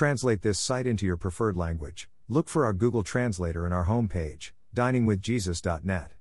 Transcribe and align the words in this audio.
translate 0.00 0.40
this 0.40 0.58
site 0.58 0.86
into 0.86 1.04
your 1.04 1.18
preferred 1.18 1.58
language, 1.58 2.08
look 2.26 2.48
for 2.48 2.64
our 2.64 2.72
Google 2.72 3.02
Translator 3.02 3.66
in 3.66 3.72
our 3.74 3.84
homepage, 3.84 4.52
diningwithjesus.net. 4.74 6.12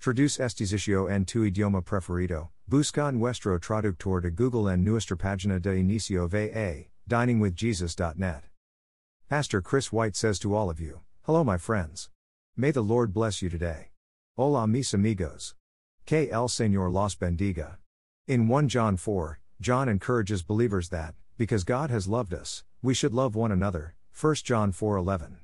Traduce 0.00 0.40
este 0.40 0.66
sitio 0.66 1.08
en 1.08 1.24
tu 1.24 1.48
idioma 1.48 1.84
preferido, 1.84 2.48
busca 2.68 3.14
nuestro 3.14 3.56
traductor 3.60 4.20
de 4.20 4.32
Google 4.32 4.66
en 4.66 4.82
nuestra 4.82 5.16
página 5.16 5.62
de 5.62 5.76
inicio 5.76 6.28
va, 6.28 6.88
diningwithjesus.net. 7.08 8.42
Pastor 9.28 9.62
Chris 9.62 9.92
White 9.92 10.16
says 10.16 10.40
to 10.40 10.52
all 10.52 10.68
of 10.68 10.80
you, 10.80 10.98
Hello, 11.26 11.44
my 11.44 11.58
friends. 11.58 12.10
May 12.56 12.72
the 12.72 12.82
Lord 12.82 13.14
bless 13.14 13.40
you 13.40 13.48
today. 13.48 13.90
Hola, 14.36 14.66
mis 14.66 14.92
amigos. 14.92 15.54
Que 16.06 16.28
el 16.32 16.48
Señor 16.48 16.92
los 16.92 17.14
bendiga. 17.14 17.76
In 18.26 18.48
1 18.48 18.66
John 18.66 18.96
4, 18.96 19.38
John 19.60 19.88
encourages 19.88 20.42
believers 20.42 20.88
that, 20.88 21.14
because 21.38 21.62
God 21.62 21.90
has 21.90 22.08
loved 22.08 22.34
us, 22.34 22.64
we 22.86 22.94
should 22.94 23.12
love 23.12 23.34
one 23.34 23.50
another. 23.50 23.96
1 24.12 24.44
John 24.44 24.70
4:11. 24.70 25.38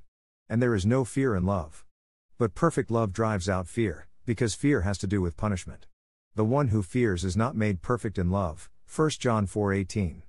And 0.48 0.62
there 0.62 0.76
is 0.76 0.86
no 0.86 1.04
fear 1.04 1.34
in 1.34 1.44
love. 1.44 1.84
But 2.38 2.54
perfect 2.54 2.88
love 2.88 3.12
drives 3.12 3.48
out 3.48 3.66
fear, 3.66 4.06
because 4.24 4.54
fear 4.54 4.82
has 4.82 4.96
to 4.98 5.08
do 5.08 5.20
with 5.20 5.36
punishment. 5.36 5.88
The 6.36 6.44
one 6.44 6.68
who 6.68 6.84
fears 6.84 7.24
is 7.24 7.36
not 7.36 7.56
made 7.56 7.82
perfect 7.82 8.16
in 8.16 8.30
love. 8.30 8.70
1 8.86 9.18
John 9.18 9.46
4:18. 9.46 10.22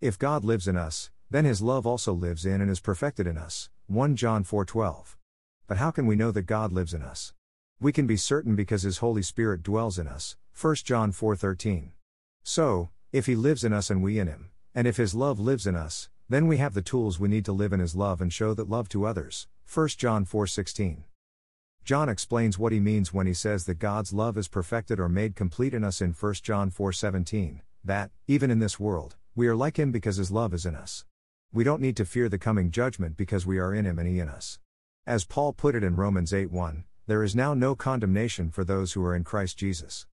If 0.00 0.18
God 0.18 0.44
lives 0.44 0.66
in 0.66 0.76
us, 0.76 1.12
then 1.30 1.44
his 1.44 1.62
love 1.62 1.86
also 1.86 2.12
lives 2.12 2.44
in 2.44 2.60
and 2.60 2.68
is 2.68 2.80
perfected 2.80 3.28
in 3.28 3.38
us. 3.38 3.70
1 3.86 4.16
John 4.16 4.42
4:12. 4.42 5.16
But 5.68 5.76
how 5.76 5.92
can 5.92 6.08
we 6.08 6.16
know 6.16 6.32
that 6.32 6.54
God 6.56 6.72
lives 6.72 6.92
in 6.92 7.02
us? 7.02 7.34
We 7.78 7.92
can 7.92 8.08
be 8.08 8.16
certain 8.16 8.56
because 8.56 8.82
his 8.82 8.98
Holy 8.98 9.22
Spirit 9.22 9.62
dwells 9.62 9.96
in 9.96 10.08
us. 10.08 10.36
1 10.50 10.84
John 10.84 11.12
4:13. 11.12 11.92
So, 12.42 12.90
if 13.12 13.26
he 13.26 13.36
lives 13.36 13.62
in 13.62 13.72
us 13.72 13.90
and 13.90 14.02
we 14.02 14.18
in 14.18 14.26
him, 14.26 14.50
and 14.74 14.88
if 14.88 14.96
his 14.96 15.14
love 15.14 15.38
lives 15.38 15.68
in 15.68 15.76
us, 15.76 16.08
then 16.32 16.46
we 16.46 16.58
have 16.58 16.74
the 16.74 16.82
tools 16.82 17.18
we 17.18 17.28
need 17.28 17.44
to 17.44 17.52
live 17.52 17.72
in 17.72 17.80
his 17.80 17.94
love 17.94 18.20
and 18.20 18.32
show 18.32 18.54
that 18.54 18.70
love 18.70 18.88
to 18.88 19.04
others. 19.04 19.48
1 19.66 19.88
John 19.98 20.24
4:16. 20.24 21.04
John 21.84 22.08
explains 22.08 22.58
what 22.58 22.72
he 22.72 22.78
means 22.78 23.12
when 23.12 23.26
he 23.26 23.34
says 23.34 23.64
that 23.64 23.80
God's 23.80 24.12
love 24.12 24.38
is 24.38 24.46
perfected 24.46 25.00
or 25.00 25.08
made 25.08 25.34
complete 25.34 25.74
in 25.74 25.82
us 25.82 26.00
in 26.00 26.12
1 26.12 26.44
John 26.44 26.70
4:17, 26.70 27.60
that 27.82 28.12
even 28.28 28.50
in 28.50 28.60
this 28.60 28.78
world, 28.78 29.16
we 29.34 29.48
are 29.48 29.56
like 29.56 29.78
him 29.78 29.90
because 29.90 30.16
his 30.16 30.30
love 30.30 30.54
is 30.54 30.64
in 30.64 30.76
us. 30.76 31.04
We 31.52 31.64
don't 31.64 31.82
need 31.82 31.96
to 31.96 32.04
fear 32.04 32.28
the 32.28 32.38
coming 32.38 32.70
judgment 32.70 33.16
because 33.16 33.44
we 33.44 33.58
are 33.58 33.74
in 33.74 33.84
him 33.84 33.98
and 33.98 34.08
he 34.08 34.20
in 34.20 34.28
us. 34.28 34.58
As 35.06 35.24
Paul 35.24 35.52
put 35.52 35.74
it 35.74 35.82
in 35.82 35.96
Romans 35.96 36.32
8:1, 36.32 36.84
there 37.06 37.24
is 37.24 37.34
now 37.34 37.52
no 37.52 37.74
condemnation 37.74 38.48
for 38.50 38.64
those 38.64 38.92
who 38.92 39.04
are 39.04 39.16
in 39.16 39.24
Christ 39.24 39.58
Jesus. 39.58 40.06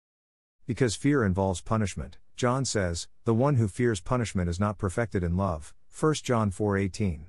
Because 0.67 0.95
fear 0.95 1.25
involves 1.25 1.61
punishment, 1.61 2.19
John 2.37 2.65
says, 2.65 3.09
the 3.25 3.35
one 3.35 3.57
who 3.57 3.67
fears 3.67 4.01
punishment 4.01 4.49
is 4.49 4.61
not 4.61 4.79
perfected 4.79 5.25
in 5.25 5.37
love. 5.37 5.75
1 5.99 6.13
John 6.25 6.51
4:18. 6.51 7.25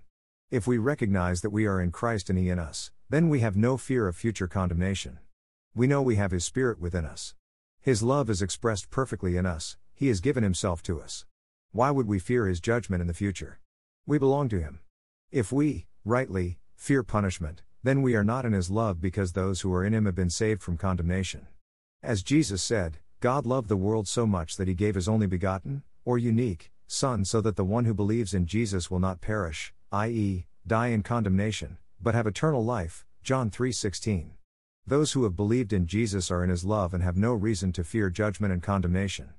If 0.52 0.68
we 0.68 0.78
recognize 0.78 1.40
that 1.40 1.52
we 1.52 1.66
are 1.66 1.80
in 1.80 1.90
Christ 1.90 2.30
and 2.30 2.38
he 2.38 2.50
in 2.50 2.60
us, 2.60 2.92
then 3.10 3.30
we 3.30 3.40
have 3.40 3.56
no 3.56 3.78
fear 3.78 4.10
of 4.10 4.18
future 4.18 4.50
condemnation. 4.50 5.20
We 5.74 5.88
know 5.88 6.02
we 6.02 6.18
have 6.18 6.32
his 6.32 6.44
spirit 6.44 6.78
within 6.78 7.06
us. 7.06 7.34
His 7.80 8.04
love 8.04 8.30
is 8.30 8.42
expressed 8.42 8.90
perfectly 8.90 9.38
in 9.38 9.46
us, 9.46 9.78
he 9.94 10.10
has 10.10 10.20
given 10.20 10.44
himself 10.44 10.84
to 10.84 11.00
us. 11.00 11.26
Why 11.72 11.92
would 11.92 12.08
we 12.08 12.20
fear 12.20 12.46
his 12.46 12.60
judgment 12.60 13.00
in 13.00 13.08
the 13.08 13.14
future? 13.14 13.62
We 14.06 14.18
belong 14.18 14.50
to 14.50 14.60
Him. 14.60 14.82
If 15.32 15.54
we, 15.54 15.88
rightly, 16.04 16.60
fear 16.76 17.04
punishment, 17.04 17.62
then 17.84 18.02
we 18.02 18.18
are 18.18 18.26
not 18.26 18.46
in 18.46 18.52
His 18.52 18.70
love 18.70 19.00
because 19.00 19.32
those 19.32 19.62
who 19.62 19.74
are 19.74 19.86
in 19.86 19.94
Him 19.94 20.04
have 20.04 20.16
been 20.16 20.30
saved 20.30 20.62
from 20.62 20.76
condemnation. 20.76 21.48
As 22.04 22.22
Jesus 22.22 22.62
said, 22.62 22.98
God 23.22 23.46
loved 23.46 23.70
the 23.70 23.78
world 23.78 24.10
so 24.10 24.28
much 24.28 24.58
that 24.58 24.68
He 24.68 24.74
gave 24.74 24.96
His 24.96 25.08
only 25.08 25.26
begotten, 25.26 25.84
or 26.04 26.18
unique, 26.18 26.70
Son 26.88 27.26
so 27.26 27.42
that 27.42 27.58
the 27.58 27.66
one 27.66 27.84
who 27.84 27.94
believes 27.94 28.34
in 28.34 28.46
Jesus 28.46 28.90
will 28.90 29.00
not 29.00 29.20
perish, 29.20 29.74
i.e., 29.92 30.46
die 30.66 30.88
in 30.88 31.04
condemnation, 31.04 31.78
but 32.02 32.16
have 32.16 32.26
eternal 32.26 32.64
life. 32.64 33.06
John 33.24 33.52
3:16. 33.52 34.32
Those 34.86 35.12
who 35.12 35.24
have 35.24 35.36
believed 35.36 35.74
in 35.74 35.86
Jesus 35.86 36.32
are 36.32 36.46
in 36.46 36.50
his 36.50 36.64
love 36.64 36.94
and 36.94 37.04
have 37.04 37.18
no 37.18 37.34
reason 37.34 37.74
to 37.74 37.84
fear 37.84 38.10
judgment 38.10 38.54
and 38.54 38.64
condemnation. 38.64 39.34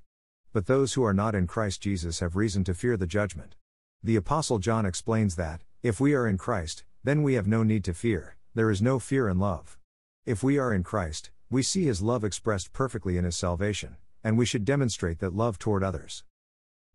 But 0.53 0.67
those 0.67 0.93
who 0.93 1.05
are 1.05 1.15
not 1.15 1.35
in 1.35 1.47
Christ 1.47 1.81
Jesus 1.81 2.21
have 2.21 2.37
reason 2.37 2.65
to 2.65 2.75
fear 2.75 2.99
the 2.99 3.07
judgment. 3.07 3.55
The 4.03 4.17
Apostle 4.17 4.59
John 4.59 4.85
explains 4.85 5.37
that, 5.37 5.63
if 5.83 6.01
we 6.01 6.13
are 6.15 6.27
in 6.27 6.37
Christ, 6.37 6.85
then 7.03 7.23
we 7.23 7.33
have 7.35 7.47
no 7.47 7.63
need 7.63 7.83
to 7.85 7.95
fear, 7.95 8.37
there 8.55 8.71
is 8.71 8.83
no 8.83 8.99
fear 8.99 9.27
in 9.27 9.39
love. 9.39 9.79
If 10.27 10.43
we 10.43 10.59
are 10.59 10.75
in 10.75 10.83
Christ, 10.83 11.31
we 11.49 11.63
see 11.63 11.85
his 11.85 12.03
love 12.03 12.25
expressed 12.25 12.75
perfectly 12.75 13.17
in 13.17 13.25
his 13.25 13.37
salvation, 13.37 13.97
and 14.23 14.37
we 14.37 14.45
should 14.45 14.67
demonstrate 14.67 15.21
that 15.21 15.35
love 15.35 15.59
toward 15.59 15.83
others. 15.83 16.25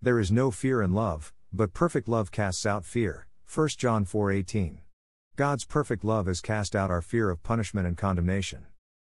There 0.04 0.20
is 0.20 0.34
no 0.34 0.52
fear 0.52 0.82
in 0.82 0.92
love, 0.92 1.32
but 1.54 1.74
perfect 1.74 2.10
love 2.10 2.30
casts 2.30 2.66
out 2.66 2.84
fear. 2.84 3.26
1 3.48 3.70
John 3.78 4.04
4:18. 4.04 4.80
God's 5.38 5.64
perfect 5.64 6.04
love 6.04 6.28
has 6.28 6.42
cast 6.42 6.76
out 6.76 6.92
our 6.92 7.02
fear 7.02 7.30
of 7.30 7.42
punishment 7.42 7.88
and 7.88 7.96
condemnation. 7.96 8.66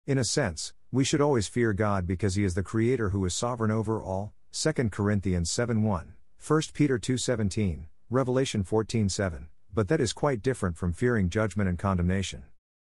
In 0.09 0.19
a 0.19 0.25
sense, 0.25 0.75
we 0.91 1.05
should 1.05 1.21
always 1.21 1.47
fear 1.47 1.73
God 1.73 2.09
because 2.09 2.35
he 2.35 2.43
is 2.43 2.55
the 2.55 2.65
creator 2.65 3.11
who 3.11 3.25
is 3.25 3.37
sovereign 3.37 3.71
over 3.71 4.03
all. 4.03 4.33
2 4.51 4.91
Corinthians 4.91 5.49
7:1. 5.49 6.15
1 6.39 6.75
Peter 6.75 6.99
2:17, 6.99 7.87
Revelation 8.11 8.65
14:7, 8.65 9.47
but 9.73 9.87
that 9.87 10.01
is 10.01 10.13
quite 10.13 10.43
different 10.43 10.77
from 10.77 10.93
fearing 10.93 11.31
judgment 11.31 11.69
and 11.69 11.79
condemnation. 11.79 12.43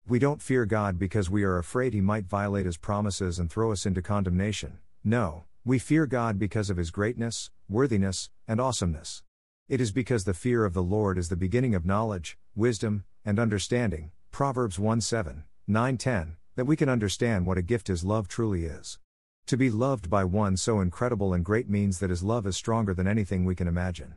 We 0.06 0.20
don't 0.20 0.42
fear 0.42 0.66
God 0.66 1.00
because 1.00 1.30
we 1.30 1.46
are 1.46 1.58
afraid 1.58 1.94
he 1.94 2.02
might 2.02 2.26
violate 2.26 2.66
his 2.66 2.76
promises 2.76 3.40
and 3.40 3.50
throw 3.50 3.72
us 3.72 3.86
into 3.86 4.02
condemnation. 4.02 4.80
No, 5.02 5.46
we 5.68 5.80
fear 5.80 6.06
God 6.06 6.38
because 6.38 6.70
of 6.70 6.78
his 6.78 6.92
greatness, 6.92 7.50
worthiness, 7.68 8.30
and 8.48 8.62
awesomeness. 8.62 9.24
It 9.68 9.82
is 9.82 9.92
because 9.92 10.24
the 10.24 10.36
fear 10.36 10.64
of 10.64 10.76
the 10.76 10.84
Lord 10.84 11.18
is 11.18 11.30
the 11.30 11.36
beginning 11.36 11.74
of 11.74 11.88
knowledge, 11.88 12.38
wisdom, 12.56 13.04
and 13.26 13.40
understanding. 13.40 14.12
Proverbs 14.30 14.78
1 14.78 15.02
7, 15.02 15.44
9 15.68 15.98
10, 15.98 16.38
that 16.56 16.66
we 16.66 16.76
can 16.76 16.88
understand 16.88 17.48
what 17.48 17.58
a 17.58 17.64
gift 17.64 17.88
his 17.88 18.04
love 18.04 18.28
truly 18.28 18.66
is. 18.66 19.00
To 19.48 19.58
be 19.58 19.72
loved 19.72 20.08
by 20.08 20.24
one 20.24 20.56
so 20.56 20.82
incredible 20.82 21.34
and 21.34 21.44
great 21.44 21.68
means 21.68 21.98
that 21.98 22.12
his 22.12 22.22
love 22.22 22.46
is 22.46 22.56
stronger 22.56 22.94
than 22.94 23.08
anything 23.08 23.44
we 23.44 23.56
can 23.56 23.68
imagine. 23.68 24.14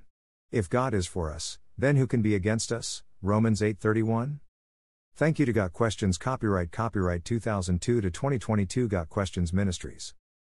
If 0.53 0.69
God 0.69 0.93
is 0.93 1.07
for 1.07 1.33
us, 1.33 1.59
then 1.79 1.97
who 1.97 2.07
can 2.07 2.21
be 2.21 2.35
against 2.35 2.71
us? 2.71 3.03
Romans 3.23 3.63
8:31. 3.63 4.41
Thank 5.15 5.39
you 5.39 5.47
to 5.47 5.53
Got 5.55 5.73
Questions 5.73 6.19
copyright 6.19 6.73
copyright 6.73 7.25
2002 7.25 8.03
to 8.03 8.11
2022 8.11 8.87
Got 8.87 9.09
Questions 9.09 9.51
Ministries. 9.51 10.15